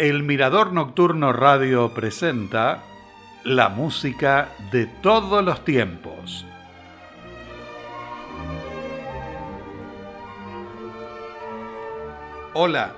El 0.00 0.22
Mirador 0.22 0.72
Nocturno 0.72 1.30
Radio 1.30 1.92
presenta 1.92 2.82
la 3.44 3.68
música 3.68 4.48
de 4.72 4.86
todos 4.86 5.44
los 5.44 5.62
tiempos. 5.62 6.46
Hola, 12.54 12.94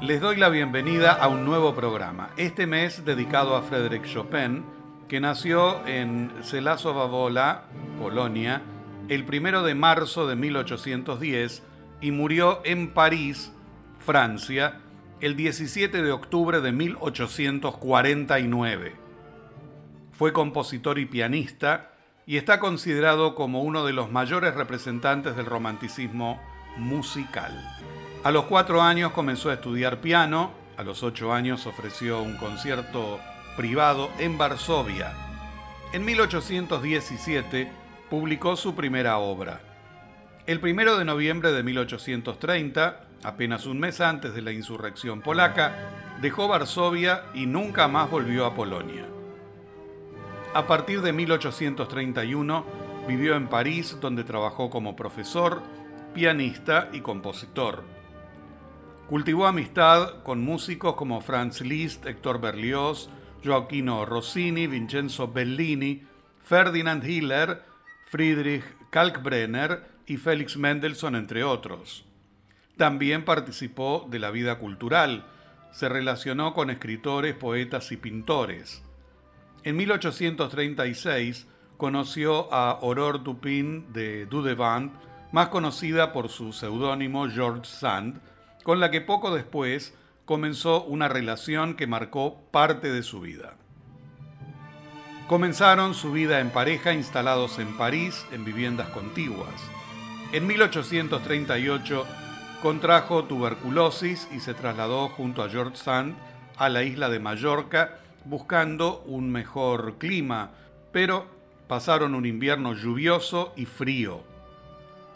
les 0.00 0.20
doy 0.20 0.38
la 0.38 0.48
bienvenida 0.48 1.12
a 1.12 1.28
un 1.28 1.44
nuevo 1.44 1.72
programa, 1.76 2.30
este 2.36 2.66
mes 2.66 3.04
dedicado 3.04 3.54
a 3.54 3.62
Frédéric 3.62 4.06
Chopin, 4.06 4.64
que 5.06 5.20
nació 5.20 5.86
en 5.86 6.32
Celazo 6.42 6.92
Polonia, 8.00 8.62
el 9.08 9.24
primero 9.24 9.62
de 9.62 9.76
marzo 9.76 10.26
de 10.26 10.34
1810 10.34 11.62
y 12.00 12.10
murió 12.10 12.60
en 12.64 12.88
París, 12.92 13.52
Francia, 14.00 14.80
el 15.20 15.36
17 15.36 16.02
de 16.02 16.10
octubre 16.12 16.62
de 16.62 16.72
1849. 16.72 18.94
Fue 20.12 20.32
compositor 20.32 20.98
y 20.98 21.04
pianista 21.04 21.90
y 22.26 22.38
está 22.38 22.58
considerado 22.58 23.34
como 23.34 23.62
uno 23.62 23.84
de 23.84 23.92
los 23.92 24.10
mayores 24.10 24.54
representantes 24.54 25.36
del 25.36 25.44
romanticismo 25.44 26.40
musical. 26.78 27.52
A 28.24 28.30
los 28.30 28.44
cuatro 28.44 28.80
años 28.80 29.12
comenzó 29.12 29.50
a 29.50 29.54
estudiar 29.54 30.00
piano, 30.00 30.52
a 30.78 30.84
los 30.84 31.02
ocho 31.02 31.34
años 31.34 31.66
ofreció 31.66 32.22
un 32.22 32.38
concierto 32.38 33.20
privado 33.56 34.08
en 34.18 34.38
Varsovia. 34.38 35.12
En 35.92 36.04
1817 36.04 37.70
publicó 38.08 38.56
su 38.56 38.74
primera 38.74 39.18
obra. 39.18 39.60
El 40.46 40.60
primero 40.60 40.96
de 40.96 41.04
noviembre 41.04 41.52
de 41.52 41.62
1830, 41.62 43.09
apenas 43.22 43.66
un 43.66 43.78
mes 43.80 44.00
antes 44.00 44.34
de 44.34 44.42
la 44.42 44.52
insurrección 44.52 45.20
polaca, 45.20 45.74
dejó 46.20 46.48
Varsovia 46.48 47.24
y 47.34 47.46
nunca 47.46 47.88
más 47.88 48.10
volvió 48.10 48.46
a 48.46 48.54
Polonia. 48.54 49.06
A 50.54 50.66
partir 50.66 51.00
de 51.02 51.12
1831 51.12 52.64
vivió 53.06 53.36
en 53.36 53.48
París 53.48 53.96
donde 54.00 54.24
trabajó 54.24 54.70
como 54.70 54.96
profesor, 54.96 55.62
pianista 56.14 56.88
y 56.92 57.00
compositor. 57.00 57.84
Cultivó 59.08 59.46
amistad 59.46 60.22
con 60.22 60.44
músicos 60.44 60.94
como 60.94 61.20
Franz 61.20 61.60
Liszt, 61.60 62.06
Héctor 62.06 62.40
Berlioz, 62.40 63.10
Gioacchino 63.42 64.04
Rossini, 64.06 64.66
Vincenzo 64.66 65.28
Bellini, 65.28 66.02
Ferdinand 66.42 67.04
Hiller, 67.04 67.62
Friedrich 68.06 68.64
Kalkbrenner 68.90 69.88
y 70.06 70.16
Félix 70.16 70.56
Mendelssohn, 70.56 71.14
entre 71.14 71.44
otros. 71.44 72.04
También 72.80 73.26
participó 73.26 74.06
de 74.08 74.18
la 74.18 74.30
vida 74.30 74.58
cultural, 74.58 75.26
se 75.70 75.90
relacionó 75.90 76.54
con 76.54 76.70
escritores, 76.70 77.34
poetas 77.34 77.92
y 77.92 77.98
pintores. 77.98 78.82
En 79.64 79.76
1836 79.76 81.46
conoció 81.76 82.50
a 82.50 82.70
Aurore 82.70 83.18
Dupin 83.18 83.92
de 83.92 84.24
Dudevant, 84.24 84.94
más 85.30 85.48
conocida 85.48 86.14
por 86.14 86.30
su 86.30 86.54
seudónimo 86.54 87.28
George 87.28 87.66
Sand, 87.66 88.18
con 88.62 88.80
la 88.80 88.90
que 88.90 89.02
poco 89.02 89.34
después 89.34 89.94
comenzó 90.24 90.82
una 90.84 91.08
relación 91.08 91.74
que 91.74 91.86
marcó 91.86 92.40
parte 92.50 92.90
de 92.90 93.02
su 93.02 93.20
vida. 93.20 93.56
Comenzaron 95.26 95.92
su 95.92 96.12
vida 96.12 96.40
en 96.40 96.48
pareja 96.48 96.94
instalados 96.94 97.58
en 97.58 97.76
París 97.76 98.24
en 98.32 98.46
viviendas 98.46 98.88
contiguas. 98.88 99.52
En 100.32 100.46
1838 100.46 102.06
contrajo 102.60 103.24
tuberculosis 103.24 104.28
y 104.32 104.40
se 104.40 104.52
trasladó 104.52 105.08
junto 105.08 105.42
a 105.42 105.48
George 105.48 105.76
Sand 105.76 106.14
a 106.58 106.68
la 106.68 106.82
isla 106.82 107.08
de 107.08 107.18
Mallorca 107.18 107.98
buscando 108.26 109.02
un 109.06 109.32
mejor 109.32 109.96
clima, 109.96 110.50
pero 110.92 111.26
pasaron 111.68 112.14
un 112.14 112.26
invierno 112.26 112.74
lluvioso 112.74 113.54
y 113.56 113.64
frío. 113.64 114.22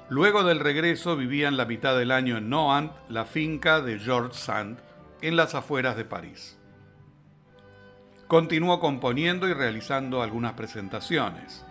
Luego 0.09 0.43
del 0.43 0.61
regreso 0.61 1.17
vivían 1.17 1.59
la 1.59 1.67
mitad 1.67 1.97
del 1.99 2.13
año 2.13 2.39
en 2.39 2.49
Nohant, 2.49 2.93
la 3.11 3.27
finca 3.27 3.83
de 3.83 3.99
George 3.99 4.39
Sand, 4.39 4.79
en 5.21 5.37
las 5.37 5.55
afueras 5.55 5.97
de 5.97 6.05
París. 6.05 6.59
Continuó 8.27 8.81
componiendo 8.81 9.49
y 9.49 9.53
realizando 9.53 10.23
algunas 10.23 10.55
presentaciones. 10.55 11.65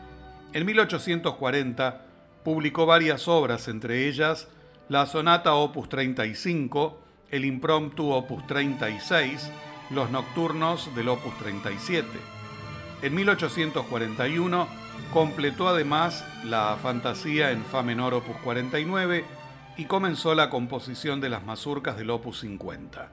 En 0.54 0.66
1840 0.68 2.06
publicó 2.44 2.86
varias 2.86 3.28
obras, 3.28 3.68
entre 3.68 4.08
ellas 4.08 4.48
la 4.90 5.06
Sonata 5.06 5.54
Opus 5.54 5.88
35, 5.88 7.00
el 7.32 7.46
Impromptu 7.46 8.12
Opus 8.12 8.46
36, 8.48 9.50
los 9.92 10.12
Nocturnos 10.12 10.94
del 10.96 11.10
Opus 11.10 11.38
37. 11.38 12.08
En 13.02 13.16
1841 13.16 14.68
completó 15.14 15.68
además 15.70 16.26
la 16.44 16.78
Fantasía 16.82 17.52
en 17.52 17.64
Fa 17.64 17.82
menor 17.82 18.14
Opus 18.14 18.36
49 18.44 19.24
y 19.78 19.86
comenzó 19.86 20.36
la 20.36 20.50
composición 20.50 21.22
de 21.22 21.30
las 21.30 21.44
mazurcas 21.44 21.98
del 21.98 22.10
Opus 22.10 22.42
50. 22.42 23.10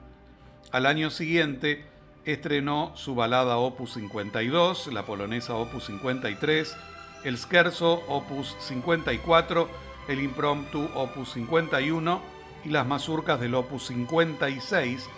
Al 0.71 0.85
año 0.85 1.09
siguiente 1.09 1.85
estrenó 2.25 2.91
su 2.95 3.15
balada 3.15 3.57
Opus 3.57 3.93
52, 3.93 4.87
la 4.87 5.05
polonesa 5.05 5.55
Opus 5.55 5.85
53, 5.85 6.77
el 7.23 7.37
Scherzo 7.37 8.03
Opus 8.07 8.55
54, 8.59 9.69
el 10.07 10.21
Impromptu 10.21 10.89
Opus 10.95 11.33
51 11.33 12.21
y 12.65 12.69
las 12.69 12.87
mazurcas 12.87 13.39
del 13.39 13.55
Opus 13.55 13.87
56, 13.87 15.09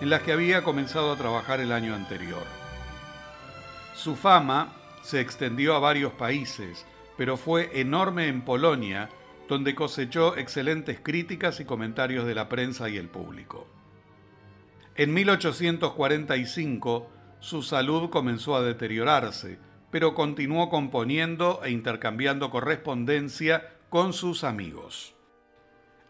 en 0.00 0.10
las 0.10 0.22
que 0.22 0.32
había 0.32 0.62
comenzado 0.62 1.12
a 1.12 1.16
trabajar 1.16 1.60
el 1.60 1.72
año 1.72 1.94
anterior. 1.94 2.44
Su 3.94 4.16
fama 4.16 4.72
se 5.02 5.20
extendió 5.20 5.74
a 5.74 5.80
varios 5.80 6.12
países, 6.12 6.86
pero 7.16 7.36
fue 7.36 7.80
enorme 7.80 8.28
en 8.28 8.42
Polonia, 8.42 9.10
donde 9.48 9.74
cosechó 9.74 10.36
excelentes 10.36 10.98
críticas 11.00 11.60
y 11.60 11.64
comentarios 11.64 12.26
de 12.26 12.34
la 12.34 12.48
prensa 12.48 12.88
y 12.88 12.96
el 12.96 13.08
público. 13.08 13.66
En 14.94 15.14
1845 15.14 17.10
su 17.40 17.62
salud 17.62 18.08
comenzó 18.10 18.54
a 18.54 18.62
deteriorarse, 18.62 19.58
pero 19.90 20.14
continuó 20.14 20.70
componiendo 20.70 21.60
e 21.64 21.70
intercambiando 21.70 22.50
correspondencia 22.50 23.68
con 23.92 24.14
sus 24.14 24.42
amigos. 24.42 25.14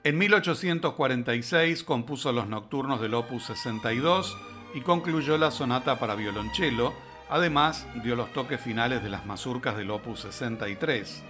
En 0.05 0.17
1846 0.17 1.83
compuso 1.83 2.31
los 2.31 2.47
nocturnos 2.47 3.01
del 3.01 3.13
Opus 3.15 3.47
62 3.47 4.39
y 4.73 4.83
concluyó 4.83 5.37
la 5.37 5.51
sonata 5.51 5.99
para 5.99 6.15
violonchelo, 6.15 6.95
además 7.29 7.89
dio 8.05 8.15
los 8.15 8.33
toques 8.33 8.61
finales 8.61 9.03
de 9.03 9.09
las 9.09 9.27
mazurcas 9.27 9.77
del 9.77 9.91
Opus 9.91 10.21
63. 10.21 11.25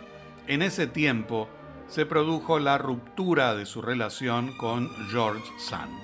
En 0.47 0.61
ese 0.61 0.87
tiempo 0.87 1.49
se 1.89 2.05
produjo 2.05 2.59
la 2.59 2.77
ruptura 2.77 3.55
de 3.55 3.65
su 3.65 3.81
relación 3.81 4.55
con 4.59 4.91
George 5.11 5.51
Sand. 5.59 5.99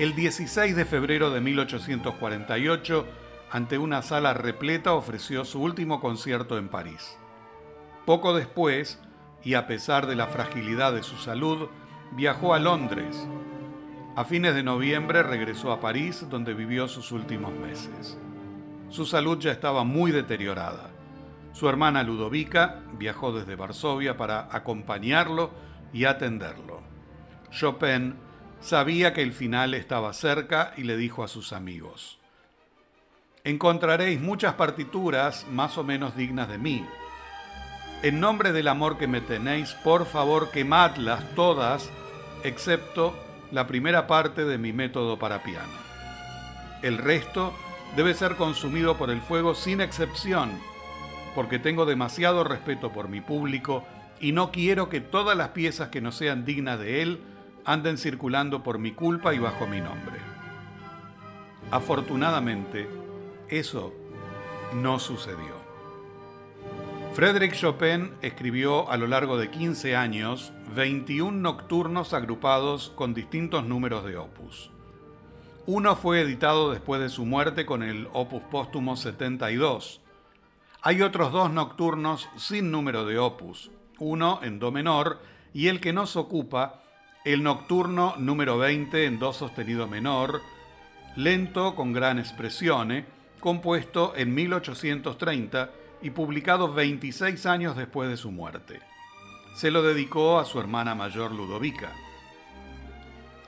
El 0.00 0.16
16 0.16 0.74
de 0.74 0.84
febrero 0.84 1.30
de 1.30 1.40
1848, 1.40 3.06
ante 3.52 3.78
una 3.78 4.02
sala 4.02 4.34
repleta, 4.34 4.92
ofreció 4.94 5.44
su 5.44 5.62
último 5.62 6.00
concierto 6.00 6.58
en 6.58 6.68
París. 6.68 7.16
Poco 8.08 8.32
después, 8.32 8.98
y 9.44 9.52
a 9.52 9.66
pesar 9.66 10.06
de 10.06 10.16
la 10.16 10.28
fragilidad 10.28 10.94
de 10.94 11.02
su 11.02 11.18
salud, 11.18 11.68
viajó 12.12 12.54
a 12.54 12.58
Londres. 12.58 13.28
A 14.16 14.24
fines 14.24 14.54
de 14.54 14.62
noviembre 14.62 15.22
regresó 15.22 15.72
a 15.72 15.80
París, 15.80 16.24
donde 16.30 16.54
vivió 16.54 16.88
sus 16.88 17.12
últimos 17.12 17.52
meses. 17.52 18.16
Su 18.88 19.04
salud 19.04 19.38
ya 19.38 19.52
estaba 19.52 19.84
muy 19.84 20.10
deteriorada. 20.10 20.88
Su 21.52 21.68
hermana 21.68 22.02
Ludovica 22.02 22.80
viajó 22.94 23.30
desde 23.30 23.56
Varsovia 23.56 24.16
para 24.16 24.48
acompañarlo 24.52 25.50
y 25.92 26.06
atenderlo. 26.06 26.80
Chopin 27.50 28.14
Sabía 28.60 29.12
que 29.12 29.20
el 29.20 29.34
final 29.34 29.74
estaba 29.74 30.14
cerca 30.14 30.72
y 30.78 30.84
le 30.84 30.96
dijo 30.96 31.24
a 31.24 31.28
sus 31.28 31.52
amigos, 31.52 32.18
Encontraréis 33.44 34.18
muchas 34.18 34.54
partituras 34.54 35.46
más 35.50 35.76
o 35.76 35.84
menos 35.84 36.16
dignas 36.16 36.48
de 36.48 36.56
mí. 36.56 36.86
En 38.00 38.20
nombre 38.20 38.52
del 38.52 38.68
amor 38.68 38.96
que 38.96 39.08
me 39.08 39.20
tenéis, 39.20 39.72
por 39.82 40.06
favor 40.06 40.50
quemadlas 40.50 41.34
todas, 41.34 41.90
excepto 42.44 43.12
la 43.50 43.66
primera 43.66 44.06
parte 44.06 44.44
de 44.44 44.56
mi 44.56 44.72
método 44.72 45.18
para 45.18 45.42
piano. 45.42 45.72
El 46.82 46.98
resto 46.98 47.52
debe 47.96 48.14
ser 48.14 48.36
consumido 48.36 48.96
por 48.96 49.10
el 49.10 49.20
fuego 49.20 49.56
sin 49.56 49.80
excepción, 49.80 50.52
porque 51.34 51.58
tengo 51.58 51.86
demasiado 51.86 52.44
respeto 52.44 52.92
por 52.92 53.08
mi 53.08 53.20
público 53.20 53.84
y 54.20 54.30
no 54.30 54.52
quiero 54.52 54.88
que 54.88 55.00
todas 55.00 55.36
las 55.36 55.48
piezas 55.48 55.88
que 55.88 56.00
no 56.00 56.12
sean 56.12 56.44
dignas 56.44 56.78
de 56.78 57.02
él 57.02 57.20
anden 57.64 57.98
circulando 57.98 58.62
por 58.62 58.78
mi 58.78 58.92
culpa 58.92 59.34
y 59.34 59.40
bajo 59.40 59.66
mi 59.66 59.80
nombre. 59.80 60.18
Afortunadamente, 61.72 62.88
eso 63.48 63.92
no 64.72 65.00
sucedió. 65.00 65.67
Frédéric 67.18 67.54
Chopin 67.54 68.12
escribió 68.22 68.88
a 68.88 68.96
lo 68.96 69.08
largo 69.08 69.38
de 69.38 69.50
15 69.50 69.96
años 69.96 70.52
21 70.76 71.32
nocturnos 71.32 72.14
agrupados 72.14 72.92
con 72.94 73.12
distintos 73.12 73.64
números 73.64 74.04
de 74.04 74.16
opus. 74.16 74.70
Uno 75.66 75.96
fue 75.96 76.20
editado 76.20 76.70
después 76.70 77.00
de 77.00 77.08
su 77.08 77.24
muerte 77.24 77.66
con 77.66 77.82
el 77.82 78.06
opus 78.12 78.42
póstumo 78.52 78.94
72. 78.94 80.00
Hay 80.80 81.02
otros 81.02 81.32
dos 81.32 81.50
nocturnos 81.50 82.28
sin 82.36 82.70
número 82.70 83.04
de 83.04 83.18
opus, 83.18 83.72
uno 83.98 84.38
en 84.44 84.60
do 84.60 84.70
menor 84.70 85.18
y 85.52 85.66
el 85.66 85.80
que 85.80 85.92
nos 85.92 86.14
ocupa, 86.14 86.84
el 87.24 87.42
nocturno 87.42 88.14
número 88.16 88.58
20 88.58 89.06
en 89.06 89.18
do 89.18 89.32
sostenido 89.32 89.88
menor, 89.88 90.40
lento 91.16 91.74
con 91.74 91.92
gran 91.92 92.20
expresión, 92.20 93.06
compuesto 93.40 94.12
en 94.14 94.32
1830 94.36 95.70
y 96.02 96.10
publicado 96.10 96.72
26 96.72 97.46
años 97.46 97.76
después 97.76 98.08
de 98.08 98.16
su 98.16 98.30
muerte. 98.30 98.80
Se 99.54 99.70
lo 99.70 99.82
dedicó 99.82 100.38
a 100.38 100.44
su 100.44 100.60
hermana 100.60 100.94
mayor 100.94 101.32
Ludovica. 101.32 101.92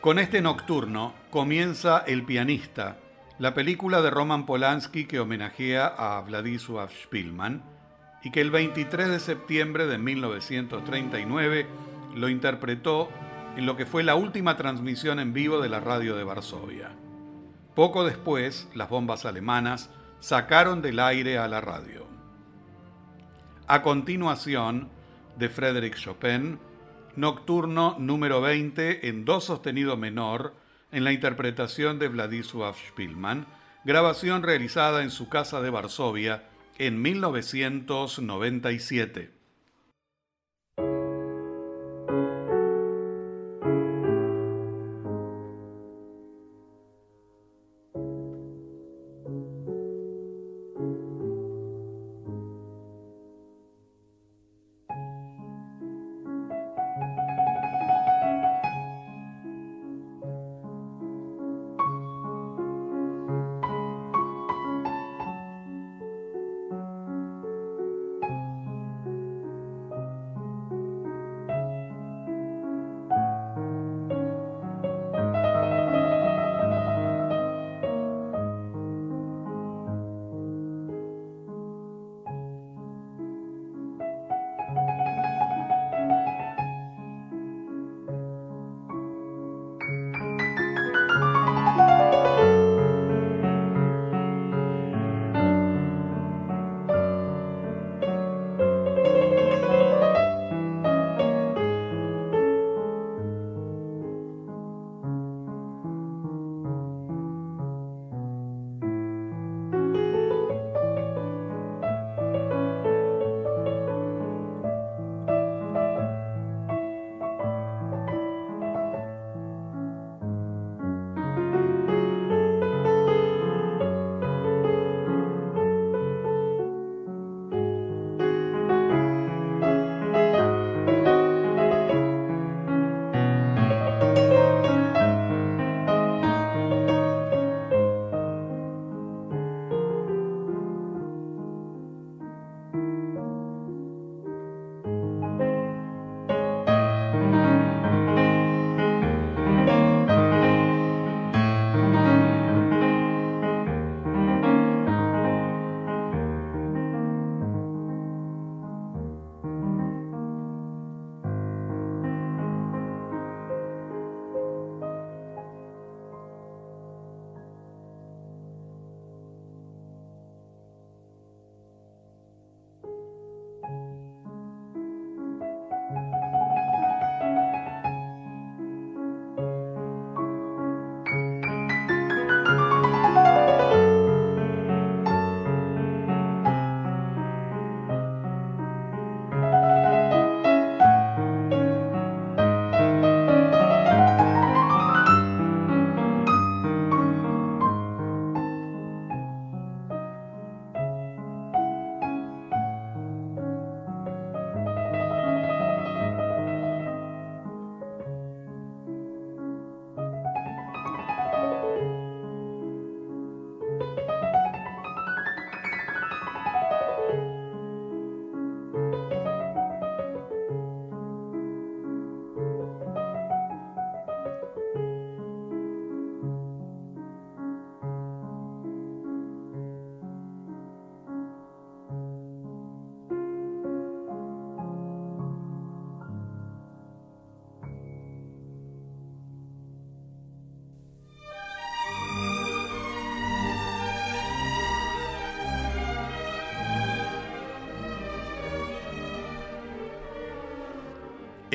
Con 0.00 0.18
este 0.18 0.40
nocturno 0.40 1.14
comienza 1.30 1.98
El 2.06 2.24
pianista, 2.24 2.96
la 3.38 3.54
película 3.54 4.02
de 4.02 4.10
Roman 4.10 4.46
Polanski 4.46 5.04
que 5.04 5.20
homenajea 5.20 5.86
a 5.86 6.20
Vladislav 6.22 6.90
Spielman 6.90 7.62
y 8.22 8.30
que 8.30 8.40
el 8.40 8.50
23 8.50 9.08
de 9.08 9.20
septiembre 9.20 9.86
de 9.86 9.98
1939 9.98 11.66
lo 12.14 12.28
interpretó 12.28 13.08
en 13.56 13.66
lo 13.66 13.76
que 13.76 13.86
fue 13.86 14.02
la 14.02 14.14
última 14.14 14.56
transmisión 14.56 15.20
en 15.20 15.32
vivo 15.32 15.60
de 15.60 15.68
la 15.68 15.80
radio 15.80 16.16
de 16.16 16.24
Varsovia. 16.24 16.90
Poco 17.74 18.04
después, 18.04 18.68
las 18.74 18.88
bombas 18.88 19.24
alemanas 19.24 19.90
sacaron 20.20 20.82
del 20.82 21.00
aire 21.00 21.38
a 21.38 21.48
la 21.48 21.60
radio. 21.60 22.06
A 23.72 23.82
continuación, 23.82 24.88
de 25.38 25.48
Frédéric 25.48 25.94
Chopin, 25.94 26.58
Nocturno 27.14 27.94
número 28.00 28.40
20 28.40 29.06
en 29.06 29.24
do 29.24 29.38
sostenido 29.38 29.96
menor, 29.96 30.56
en 30.90 31.04
la 31.06 31.12
interpretación 31.12 32.00
de 32.00 32.08
Vladislav 32.08 32.74
Spielman, 32.74 33.46
grabación 33.84 34.42
realizada 34.42 35.04
en 35.04 35.12
su 35.12 35.28
casa 35.28 35.60
de 35.60 35.70
Varsovia 35.70 36.48
en 36.78 37.00
1997. 37.00 39.39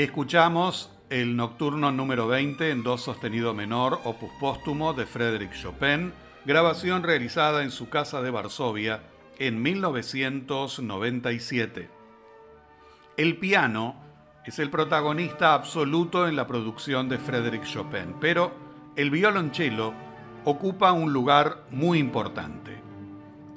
Escuchamos 0.05 0.89
el 1.09 1.35
Nocturno 1.35 1.91
número 1.91 2.27
20 2.27 2.69
en 2.69 2.83
Do 2.83 2.99
sostenido 2.99 3.55
menor, 3.55 4.01
opus 4.03 4.29
póstumo 4.39 4.93
de 4.93 5.07
Frédéric 5.07 5.53
Chopin, 5.53 6.13
grabación 6.45 7.01
realizada 7.01 7.63
en 7.63 7.71
su 7.71 7.89
casa 7.89 8.21
de 8.21 8.29
Varsovia 8.29 9.01
en 9.39 9.63
1997. 9.63 11.89
El 13.17 13.37
piano 13.37 13.95
es 14.45 14.59
el 14.59 14.69
protagonista 14.69 15.55
absoluto 15.55 16.27
en 16.27 16.35
la 16.35 16.45
producción 16.45 17.09
de 17.09 17.17
Frédéric 17.17 17.63
Chopin, 17.63 18.13
pero 18.21 18.51
el 18.95 19.09
violonchelo 19.09 19.91
ocupa 20.43 20.91
un 20.91 21.13
lugar 21.13 21.63
muy 21.71 21.97
importante. 21.97 22.79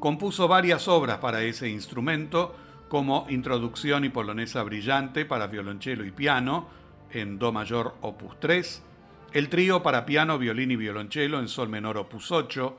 Compuso 0.00 0.48
varias 0.48 0.88
obras 0.88 1.18
para 1.18 1.42
ese 1.42 1.68
instrumento, 1.68 2.56
como 2.88 3.26
Introducción 3.28 4.04
y 4.04 4.08
Polonesa 4.08 4.62
Brillante 4.62 5.24
para 5.24 5.46
violonchelo 5.46 6.04
y 6.04 6.10
piano, 6.10 6.68
en 7.10 7.38
Do 7.38 7.52
mayor 7.52 7.94
opus 8.00 8.38
3, 8.40 8.82
el 9.32 9.48
trío 9.48 9.82
para 9.82 10.06
piano, 10.06 10.38
violín 10.38 10.70
y 10.70 10.76
violonchelo 10.76 11.38
en 11.38 11.48
Sol 11.48 11.68
menor 11.68 11.98
opus 11.98 12.32
8, 12.32 12.76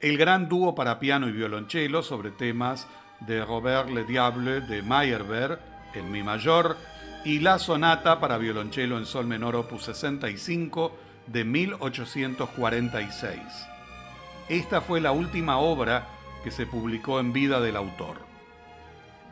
el 0.00 0.16
gran 0.16 0.48
dúo 0.48 0.74
para 0.74 0.98
piano 0.98 1.28
y 1.28 1.32
violonchelo 1.32 2.02
sobre 2.02 2.30
temas 2.30 2.88
de 3.20 3.44
Robert 3.44 3.90
Le 3.90 4.04
Diable 4.04 4.62
de 4.62 4.82
Meyerbeer 4.82 5.58
en 5.94 6.10
Mi 6.10 6.22
mayor 6.22 6.76
y 7.24 7.38
la 7.40 7.58
sonata 7.58 8.18
para 8.20 8.38
violonchelo 8.38 8.98
en 8.98 9.06
Sol 9.06 9.26
menor 9.26 9.54
opus 9.54 9.82
65 9.84 10.96
de 11.26 11.44
1846. 11.44 13.38
Esta 14.48 14.80
fue 14.80 15.00
la 15.00 15.12
última 15.12 15.58
obra 15.58 16.08
que 16.42 16.50
se 16.50 16.66
publicó 16.66 17.20
en 17.20 17.32
vida 17.32 17.60
del 17.60 17.76
autor. 17.76 18.31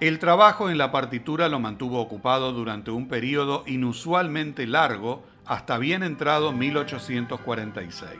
El 0.01 0.19
trabajo 0.19 0.71
en 0.71 0.79
la 0.79 0.91
partitura 0.91 1.51
lo 1.51 1.61
mantuvo 1.61 2.01
ocupado 2.01 2.53
durante 2.53 2.91
un 2.91 3.07
periodo 3.07 3.65
inusualmente 3.67 4.67
largo 4.67 5.23
hasta 5.45 5.77
bien 5.77 6.03
entrado 6.03 6.53
1846. 6.53 8.19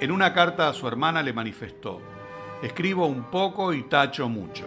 En 0.00 0.10
una 0.10 0.32
carta 0.32 0.70
a 0.70 0.72
su 0.72 0.88
hermana 0.88 1.22
le 1.22 1.34
manifestó, 1.34 2.00
escribo 2.62 3.04
un 3.04 3.24
poco 3.24 3.74
y 3.74 3.82
tacho 3.82 4.30
mucho. 4.30 4.64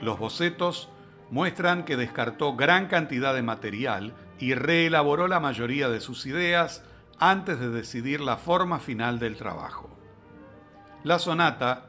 Los 0.00 0.18
bocetos 0.18 0.88
muestran 1.30 1.84
que 1.84 1.96
descartó 1.96 2.56
gran 2.56 2.88
cantidad 2.88 3.32
de 3.32 3.42
material 3.42 4.14
y 4.40 4.54
reelaboró 4.54 5.28
la 5.28 5.38
mayoría 5.38 5.88
de 5.88 6.00
sus 6.00 6.26
ideas 6.26 6.82
antes 7.20 7.60
de 7.60 7.68
decidir 7.68 8.20
la 8.20 8.38
forma 8.38 8.80
final 8.80 9.20
del 9.20 9.36
trabajo. 9.36 9.88
La 11.04 11.20
sonata 11.20 11.87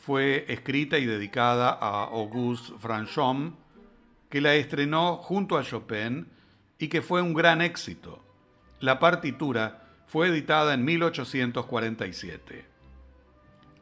fue 0.00 0.46
escrita 0.48 0.98
y 0.98 1.06
dedicada 1.06 1.70
a 1.70 2.04
Auguste 2.04 2.72
Franchomme, 2.78 3.52
que 4.28 4.40
la 4.40 4.54
estrenó 4.54 5.16
junto 5.16 5.58
a 5.58 5.62
Chopin 5.62 6.26
y 6.78 6.88
que 6.88 7.02
fue 7.02 7.20
un 7.20 7.34
gran 7.34 7.60
éxito. 7.60 8.24
La 8.80 8.98
partitura 8.98 9.82
fue 10.06 10.28
editada 10.28 10.74
en 10.74 10.84
1847. 10.84 12.64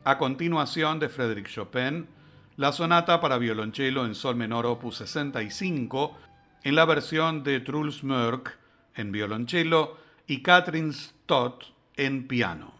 A 0.04 0.18
continuación 0.18 0.98
de 0.98 1.08
Frédéric 1.08 1.48
Chopin, 1.48 2.08
la 2.56 2.72
sonata 2.72 3.20
para 3.20 3.38
violonchelo 3.38 4.04
en 4.04 4.14
sol 4.14 4.34
menor 4.34 4.66
opus 4.66 4.96
65, 4.96 6.18
en 6.64 6.74
la 6.74 6.84
versión 6.84 7.44
de 7.44 7.60
Truls 7.60 8.02
Mörk 8.02 8.58
en 8.96 9.12
violonchelo 9.12 9.96
y 10.26 10.42
Catherine 10.42 10.92
Stott 10.92 11.66
en 11.96 12.26
piano. 12.26 12.77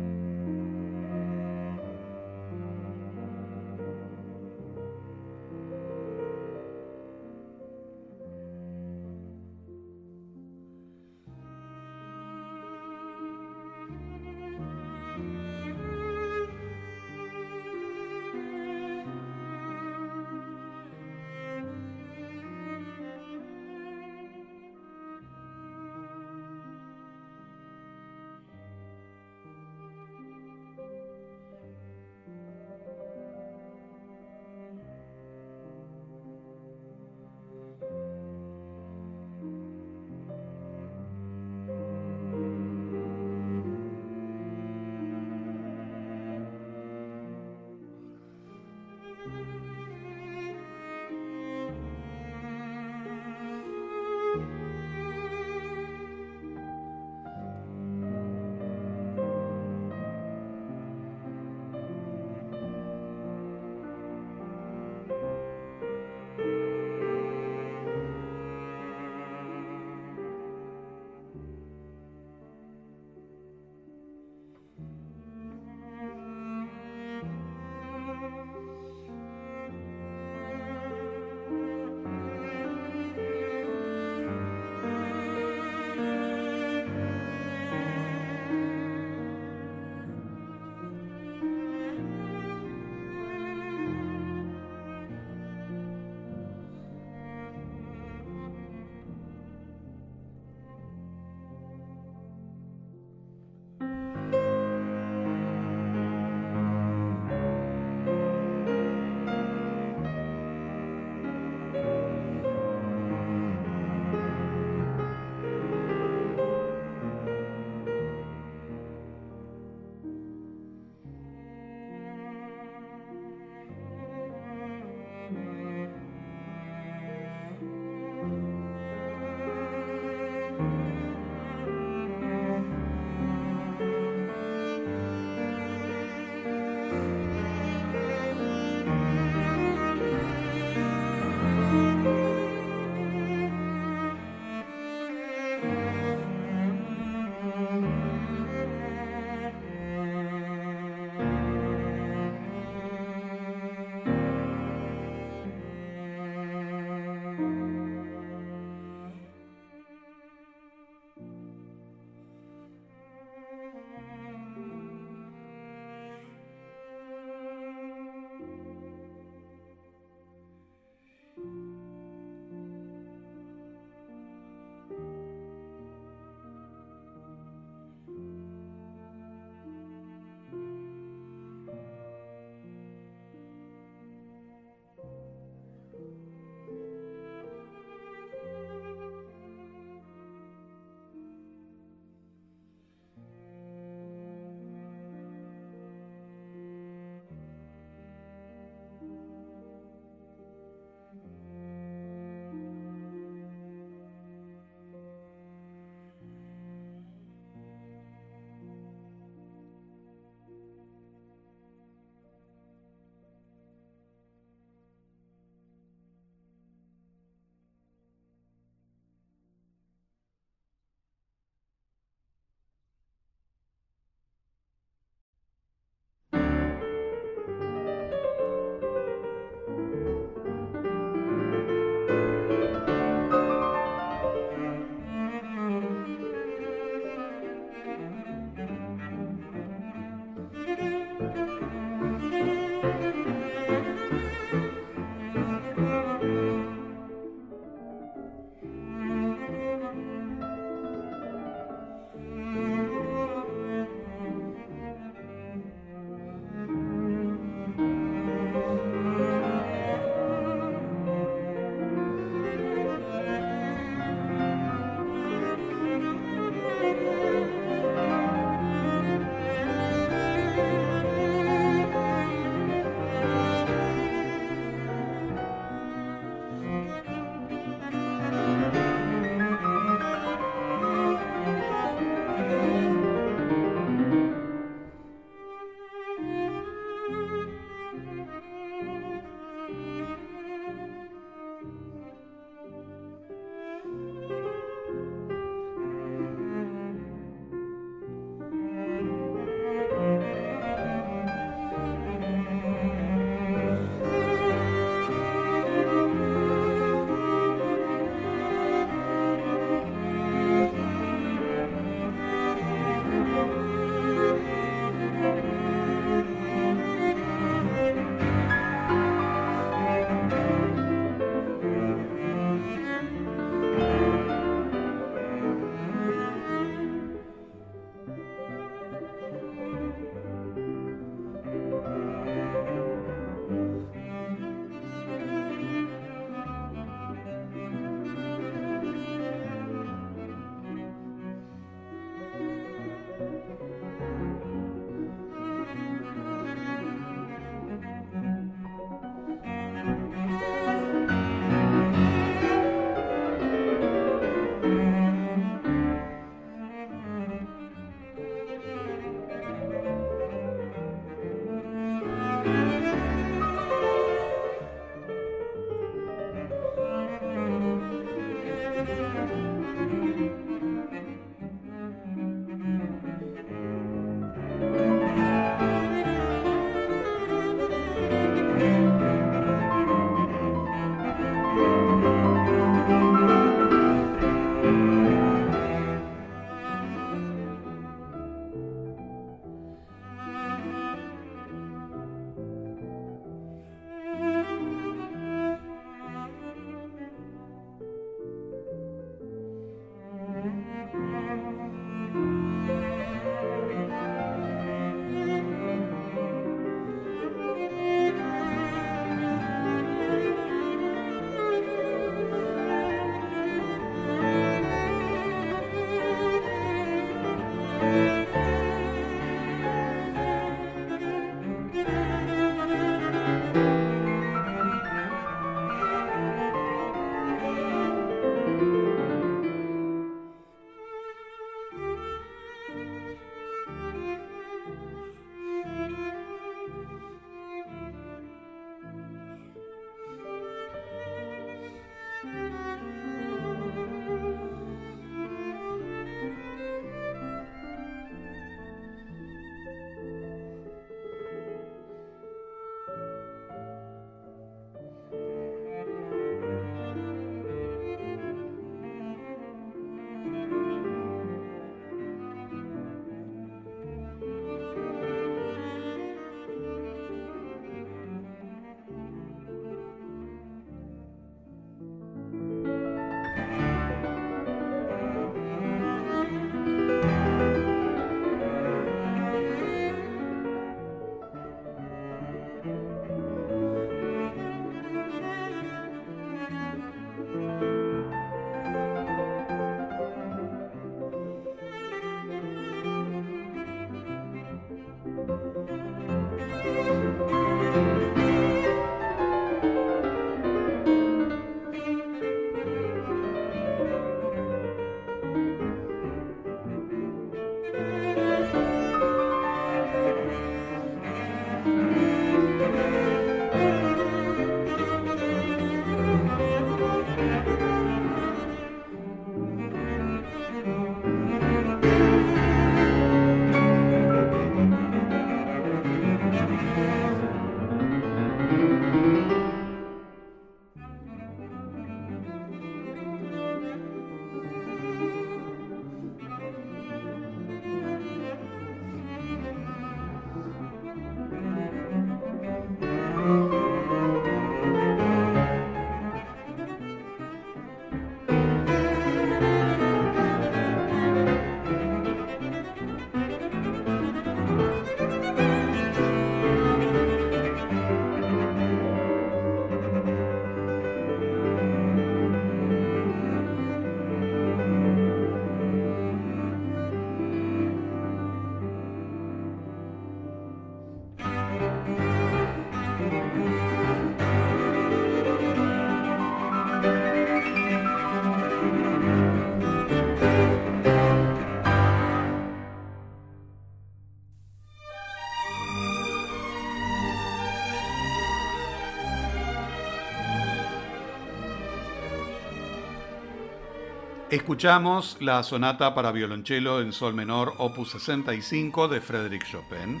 Escuchamos 594.30 595.16
la 595.18 595.42
sonata 595.42 595.92
para 595.92 596.12
violonchelo 596.12 596.80
en 596.80 596.92
sol 596.92 597.14
menor 597.14 597.54
opus 597.58 597.90
65 597.90 598.86
de 598.86 599.00
Frédéric 599.00 599.44
Chopin, 599.44 600.00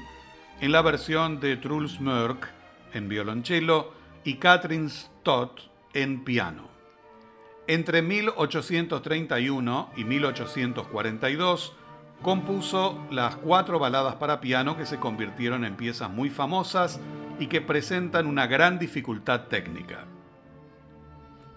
en 0.60 0.70
la 0.70 0.82
versión 0.82 1.40
de 1.40 1.56
Truls 1.56 2.00
Mörk 2.00 2.48
en 2.94 3.08
violonchelo 3.08 3.92
y 4.22 4.36
Catherine 4.36 4.88
Stott 4.88 5.62
en 5.94 6.22
piano. 6.22 6.68
Entre 7.66 8.02
1831 8.02 9.90
y 9.96 10.04
1842 10.04 11.72
compuso 12.22 13.04
las 13.10 13.34
cuatro 13.34 13.80
baladas 13.80 14.14
para 14.14 14.40
piano 14.40 14.76
que 14.76 14.86
se 14.86 15.00
convirtieron 15.00 15.64
en 15.64 15.74
piezas 15.74 16.08
muy 16.08 16.30
famosas 16.30 17.00
y 17.40 17.48
que 17.48 17.62
presentan 17.62 18.28
una 18.28 18.46
gran 18.46 18.78
dificultad 18.78 19.48
técnica. 19.48 20.04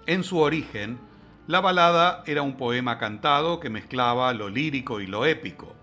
En 0.07 0.23
su 0.23 0.39
origen, 0.39 1.12
la 1.45 1.59
balada 1.59 2.23
era 2.25 2.41
un 2.41 2.55
poema 2.55 2.97
cantado 2.97 3.59
que 3.59 3.69
mezclaba 3.69 4.33
lo 4.33 4.49
lírico 4.49 5.01
y 5.01 5.07
lo 5.07 5.25
épico. 5.25 5.75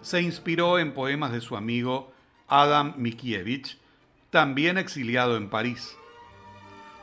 Se 0.00 0.20
inspiró 0.20 0.78
en 0.78 0.92
poemas 0.92 1.32
de 1.32 1.40
su 1.40 1.56
amigo 1.56 2.12
Adam 2.48 2.94
Mickiewicz, 2.96 3.78
también 4.30 4.76
exiliado 4.76 5.36
en 5.36 5.48
París. 5.48 5.96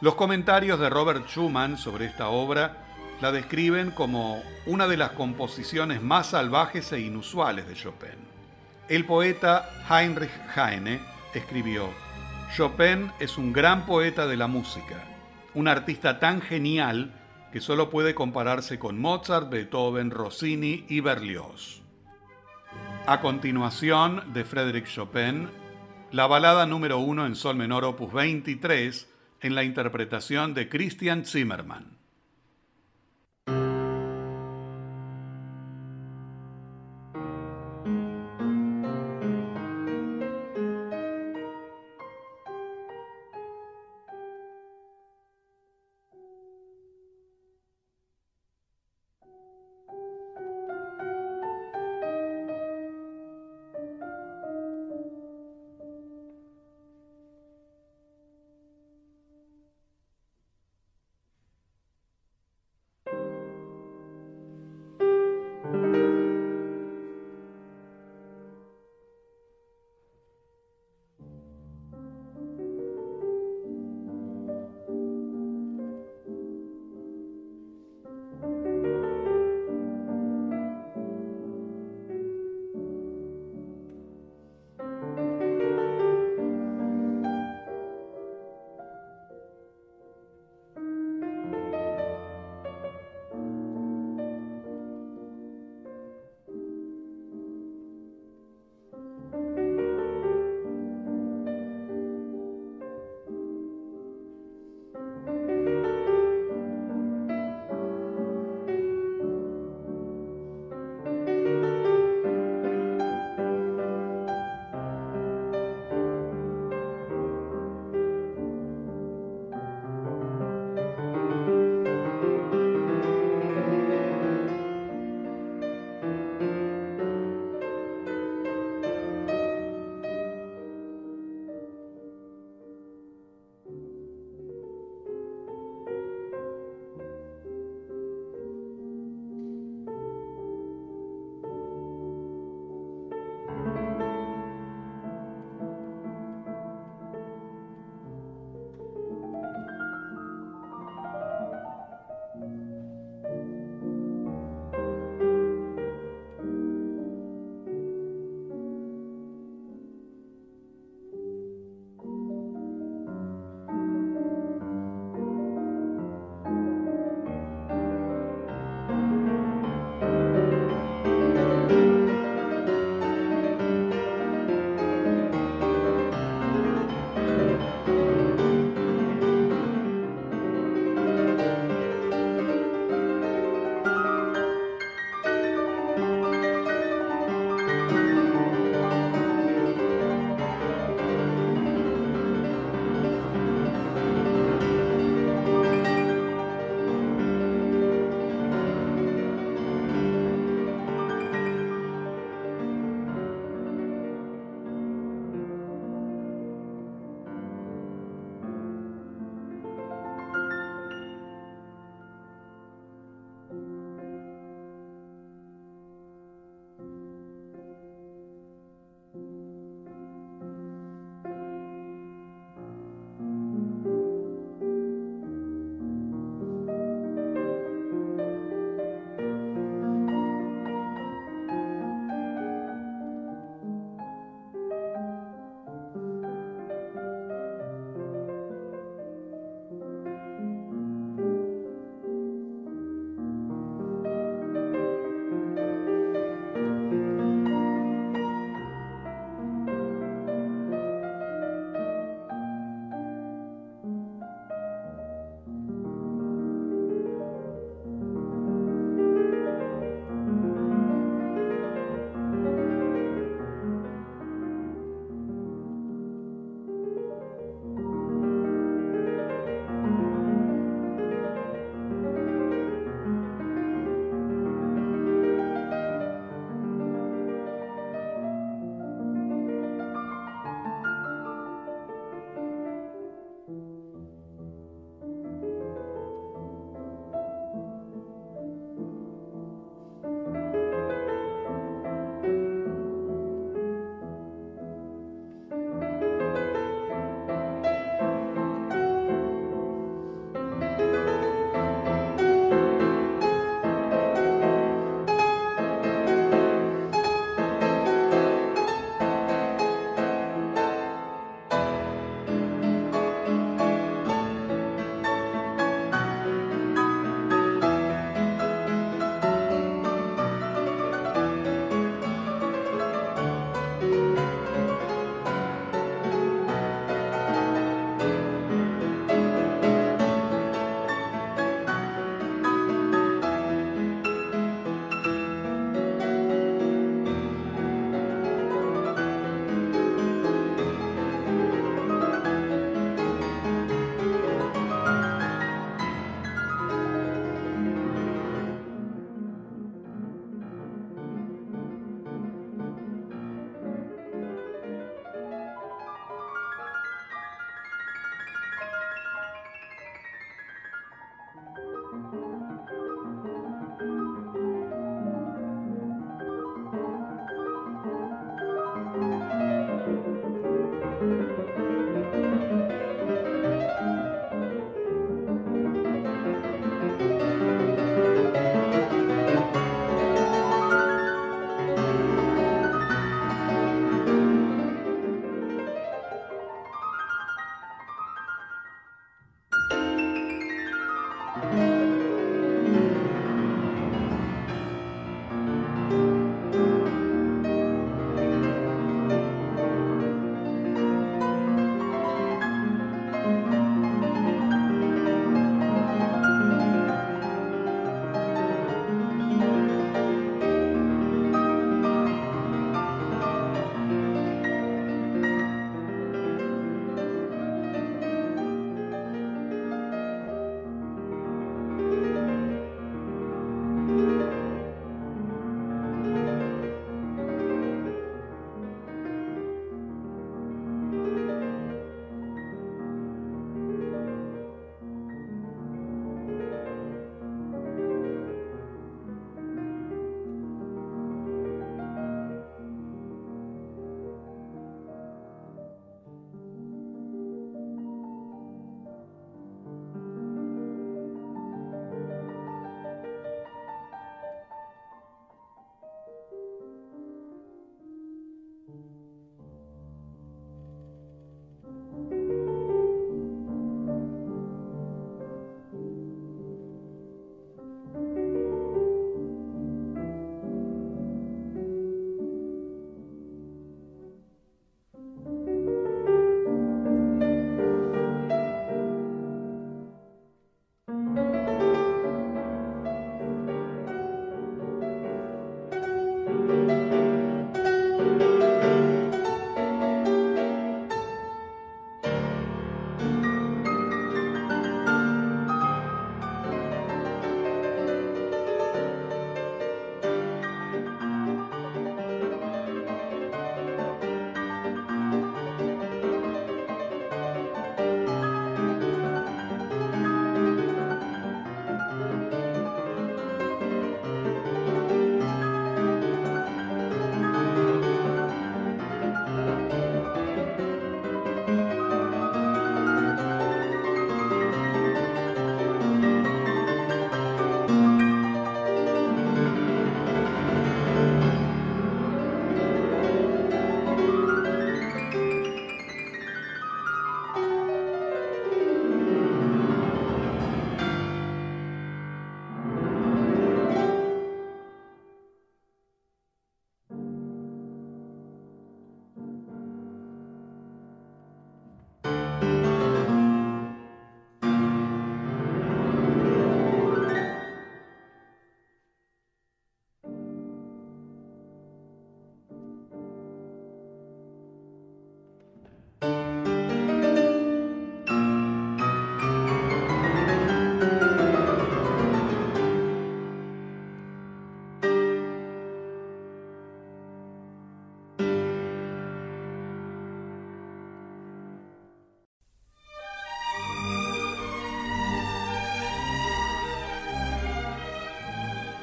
Los 0.02 0.16
comentarios 0.16 0.80
de 0.80 0.90
Robert 0.90 1.28
Schumann 1.28 1.78
sobre 1.78 2.06
esta 2.06 2.28
obra 2.28 2.86
la 3.22 3.32
describen 3.32 3.92
como 3.92 4.44
una 4.66 4.88
de 4.88 4.98
las 4.98 5.12
composiciones 5.12 6.02
más 6.02 6.28
salvajes 6.28 6.92
e 6.92 7.00
inusuales 7.00 7.66
de 7.68 7.76
Chopin. 7.76 8.36
El 8.90 9.06
poeta 9.06 9.70
Heinrich 9.90 10.32
Heine 10.56 11.00
escribió, 11.34 11.90
Chopin 12.56 13.12
es 13.20 13.38
un 13.38 13.54
gran 13.54 13.86
poeta 13.86 14.28
de 14.28 14.36
la 14.36 14.48
música, 14.48 14.98
un 15.54 15.70
artista 15.70 16.20
tan 16.20 16.42
genial 16.42 17.14
que 17.56 17.62
solo 17.62 17.90
puede 17.90 18.14
compararse 18.14 18.78
con 18.78 19.00
Mozart, 19.00 19.50
Beethoven, 19.50 20.12
Rossini 20.12 20.84
y 20.90 21.00
Berlioz. 21.00 21.84
A 23.08 23.22
continuación, 23.22 24.34
de 24.34 24.44
Frédéric 24.44 24.88
Chopin, 24.88 25.48
la 26.12 26.28
balada 26.28 26.66
número 26.66 27.00
uno 27.00 27.26
en 27.26 27.34
sol 27.34 27.56
menor 27.56 27.86
opus 27.86 28.12
23 28.12 29.10
en 29.40 29.56
la 29.56 29.64
interpretación 29.64 30.54
de 30.54 30.68
Christian 30.68 31.24
Zimmermann. 31.24 31.95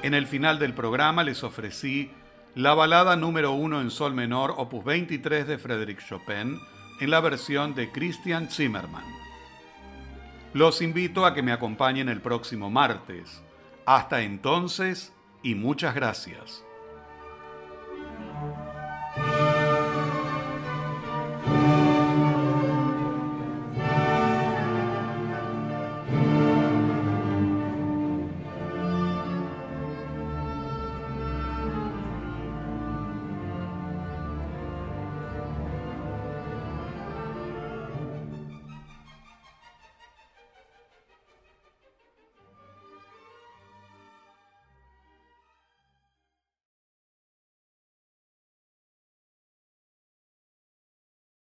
En 0.03 0.15
el 0.15 0.27
final 0.27 0.59
del 0.59 0.75
programa 0.75 1.23
les 1.23 1.45
ofrecí 1.45 2.11
la 2.57 2.75
balada 2.75 3.15
número 3.15 3.53
uno 3.53 3.81
en 3.81 3.91
sol 3.91 4.15
menor, 4.15 4.55
opus 4.57 4.85
23 4.85 5.47
de 5.47 5.59
Frédéric 5.59 6.05
Chopin, 6.05 6.59
en 7.01 7.11
la 7.11 7.21
versión 7.21 7.75
de 7.75 7.91
Christian 7.93 8.51
Zimmermann. 8.51 9.05
Los 10.55 10.83
invito 10.83 11.25
a 11.25 11.35
que 11.35 11.43
me 11.43 11.53
acompañen 11.53 12.09
el 12.09 12.21
próximo 12.21 12.69
martes. 12.69 13.43
Hasta 13.87 14.23
entonces 14.23 15.13
y 15.43 15.55
muchas 15.55 15.95
gracias. 15.95 16.65